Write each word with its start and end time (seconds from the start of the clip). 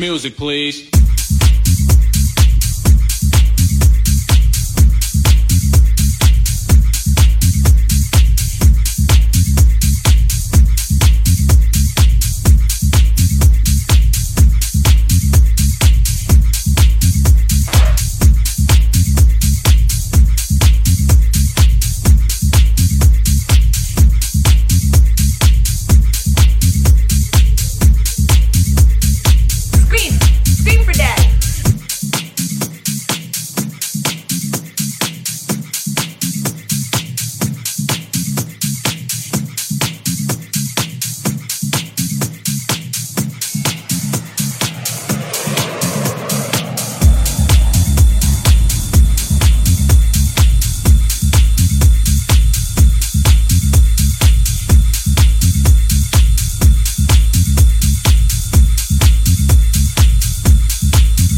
Music, 0.00 0.34
please. 0.34 1.09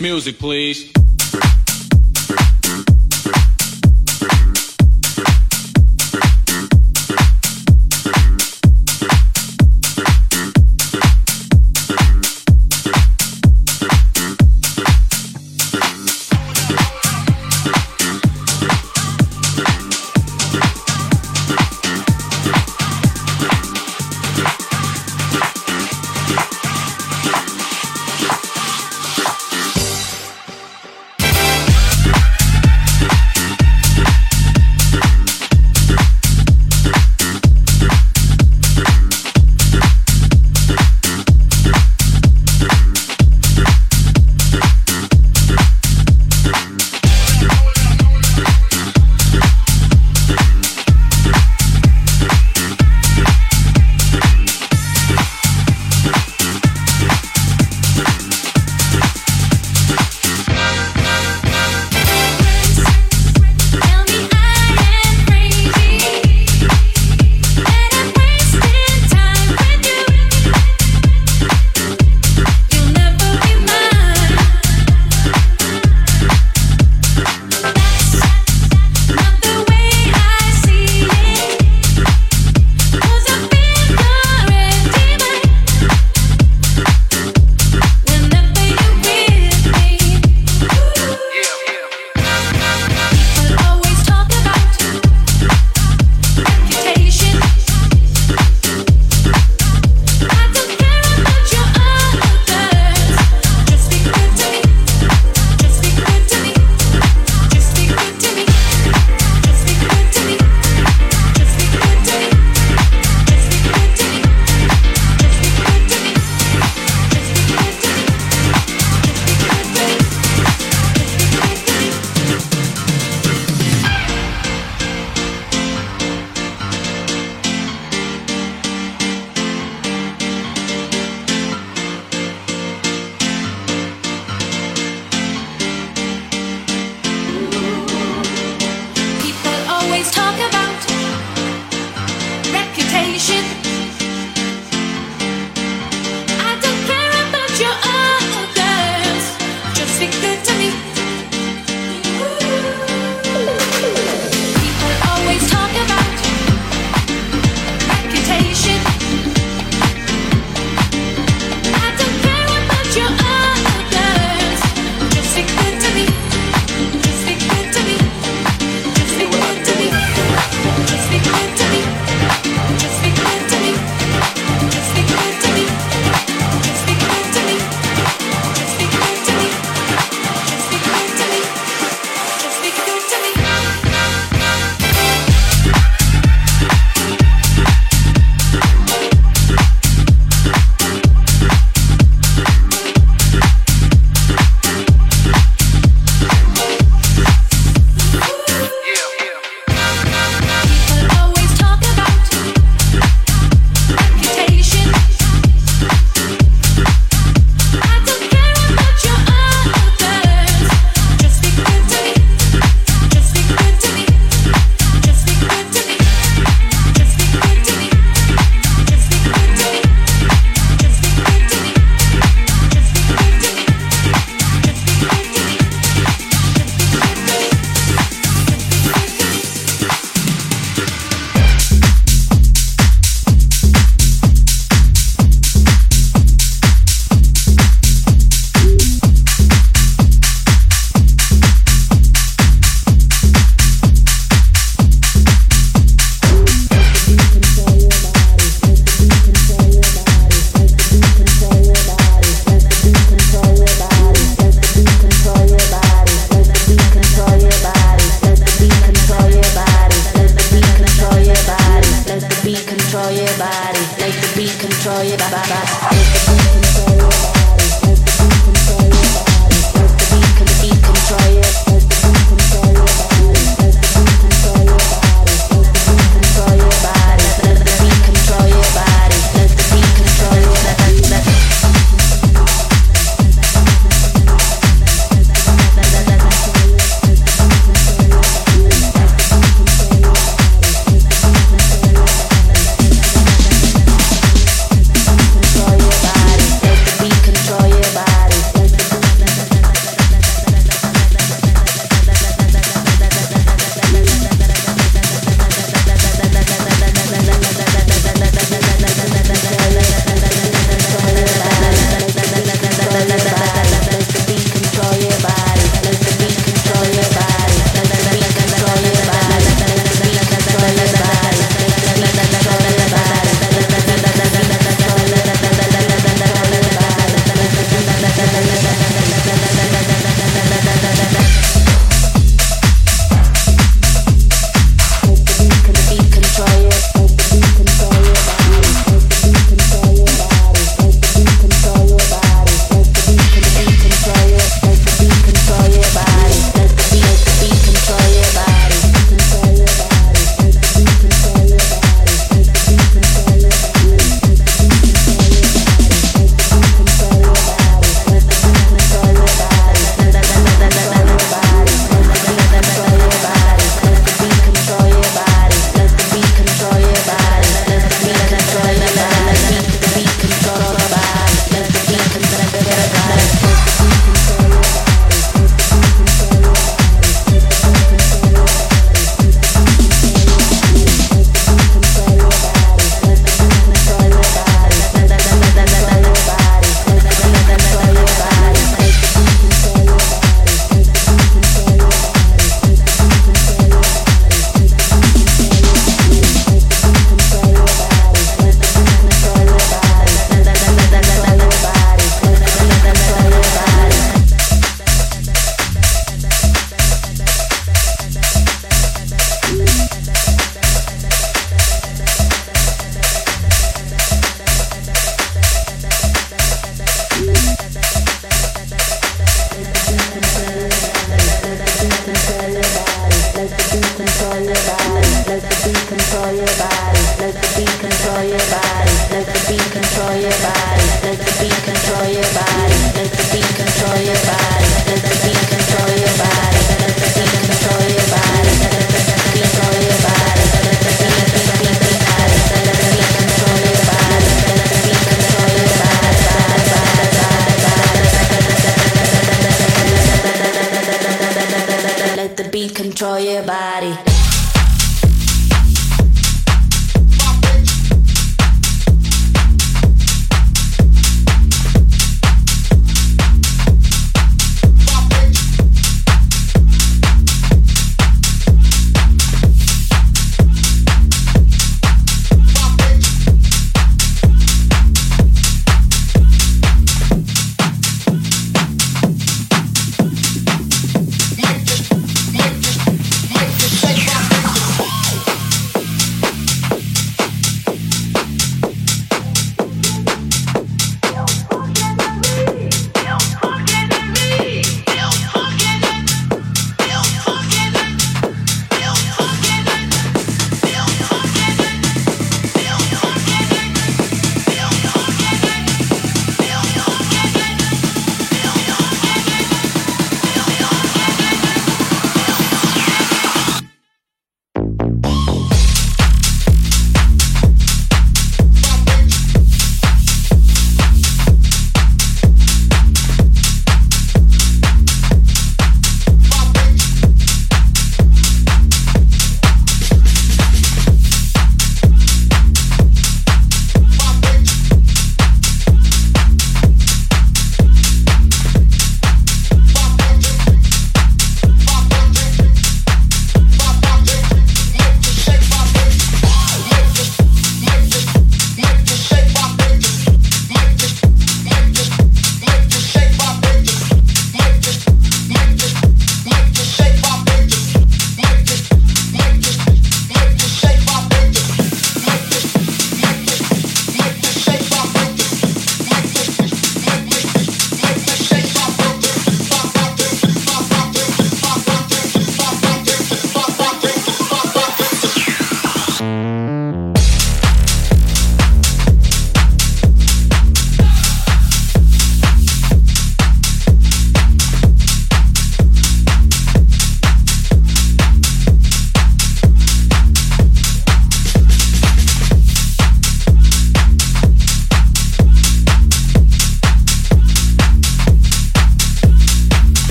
Music, 0.00 0.38
please. 0.38 0.92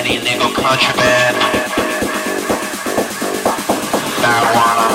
any 0.00 0.16
illegal 0.16 0.50
contraband, 0.54 1.36
marijuana, 4.22 4.88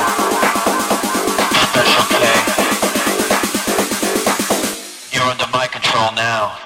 special 1.70 2.06
K. 2.10 2.26
You're 5.14 5.30
under 5.30 5.46
my 5.54 5.68
control 5.68 6.12
now. 6.16 6.65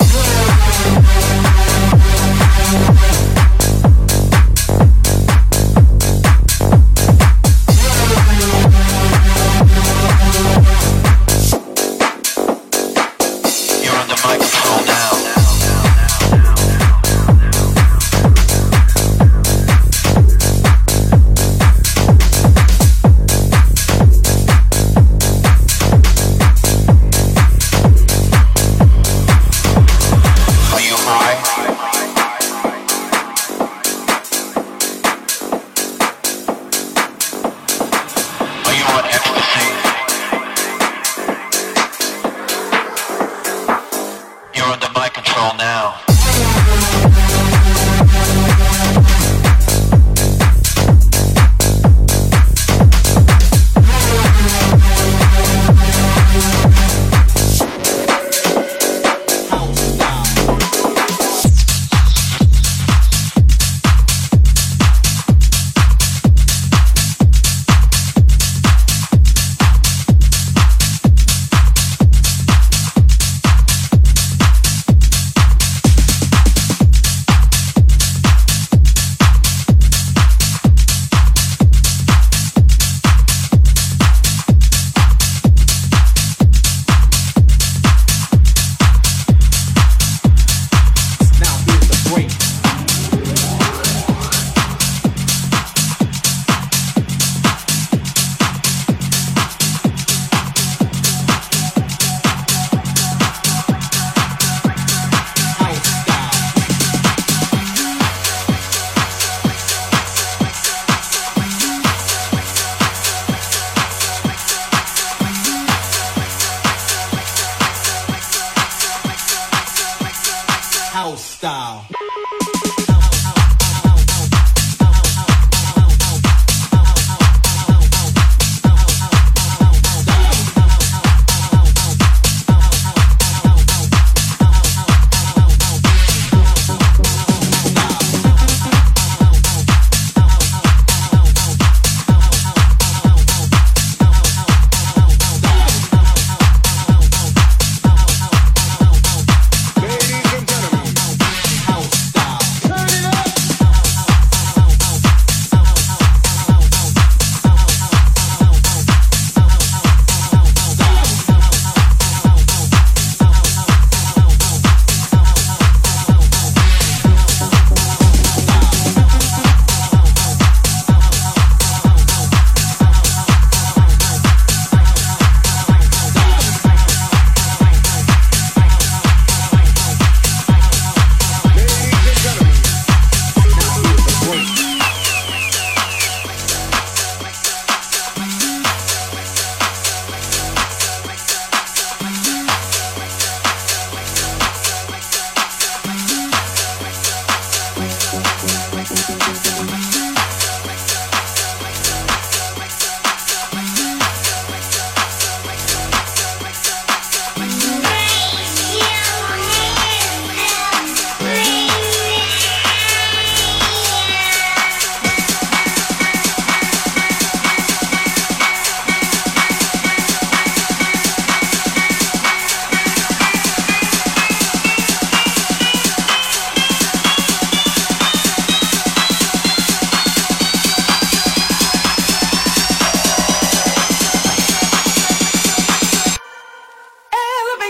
house 121.09 121.23
style. 121.23 122.88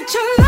picture. 0.05 0.38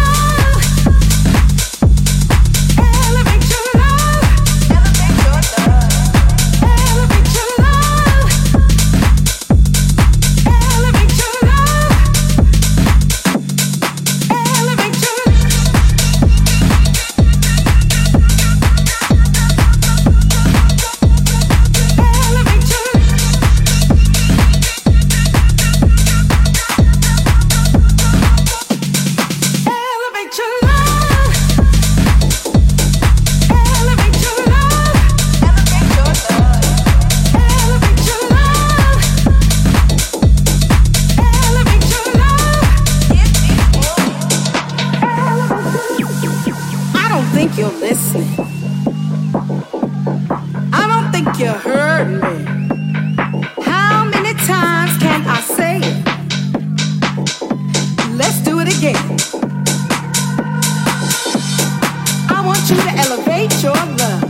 want 62.51 62.69
you 62.69 62.75
to 62.75 62.91
elevate 63.05 63.63
your 63.63 63.81
love. 64.01 64.23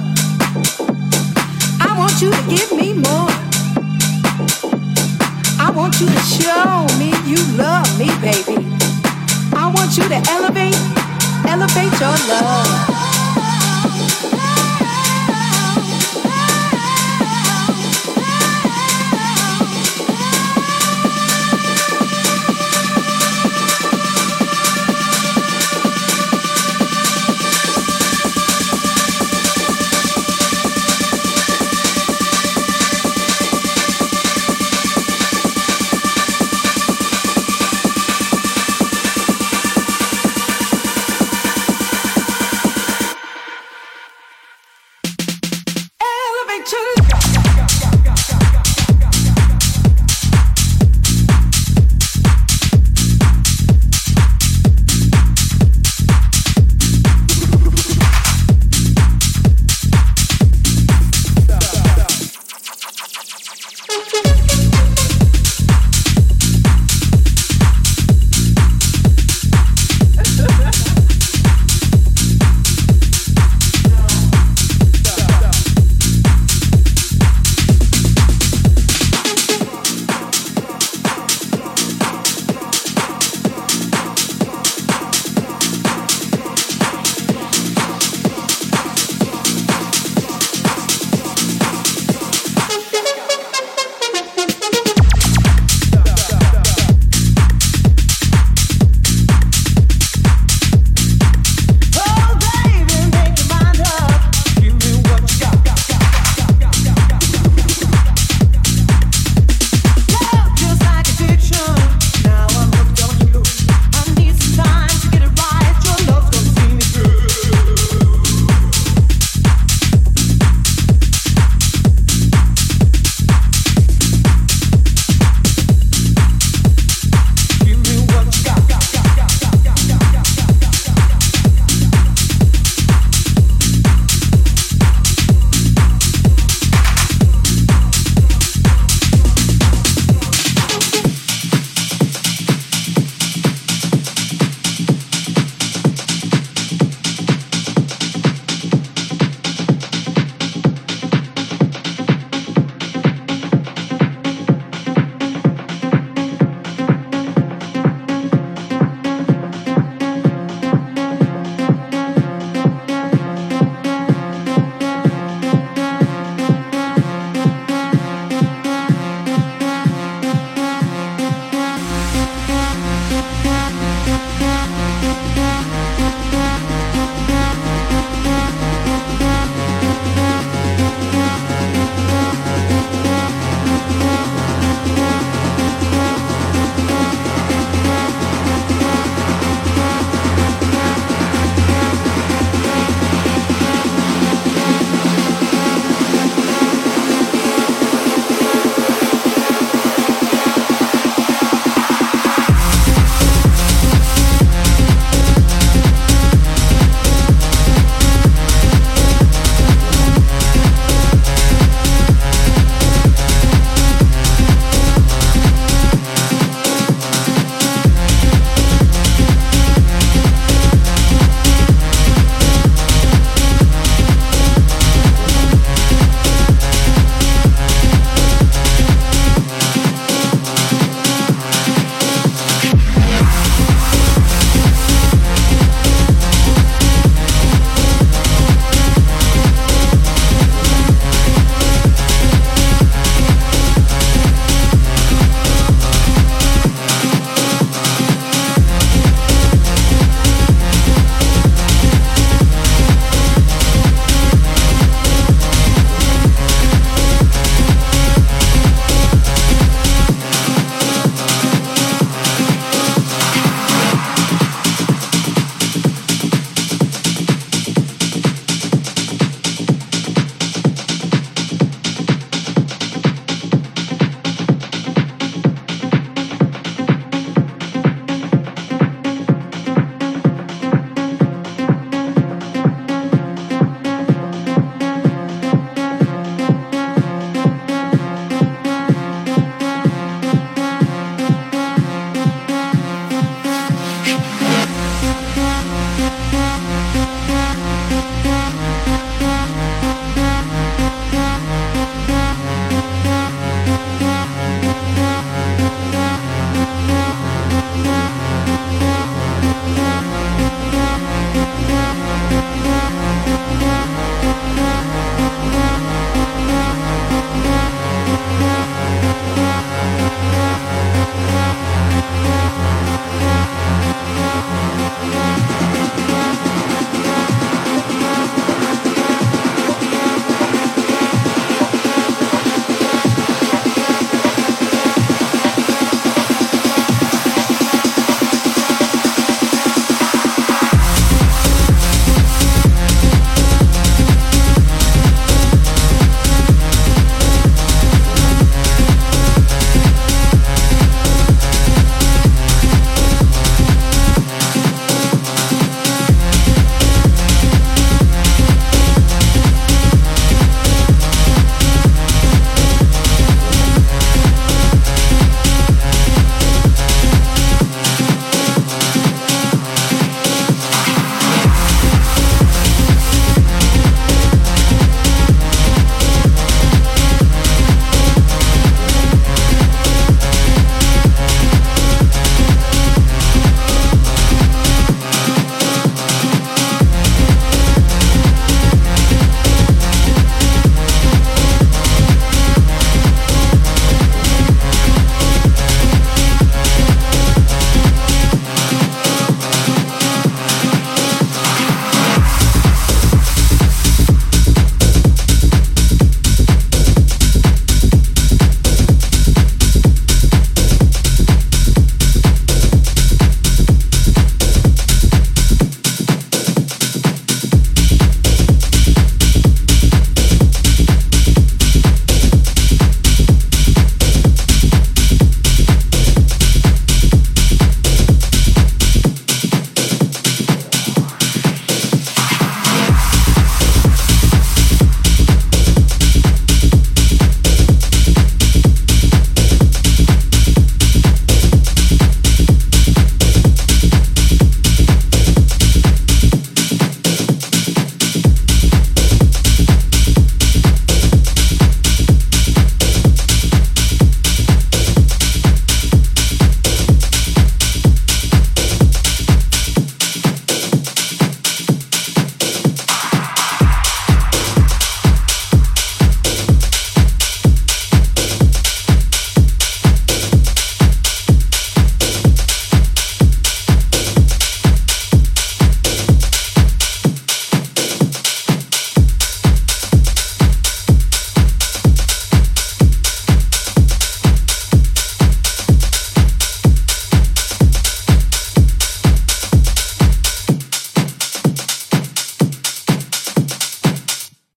I 1.82 1.96
want 1.98 2.22
you 2.22 2.30
to 2.30 2.42
give 2.48 2.72
me 2.72 2.94
more. 2.94 3.32
I 5.60 5.72
want 5.76 6.00
you 6.00 6.06
to 6.06 6.20
show 6.38 6.86
me 7.00 7.10
you 7.26 7.42
love 7.58 7.90
me, 7.98 8.10
baby. 8.22 8.62
I 9.56 9.72
want 9.76 9.98
you 9.98 10.08
to 10.08 10.22
elevate, 10.30 10.78
elevate 11.48 12.00
your 12.00 12.16
love. 12.30 12.91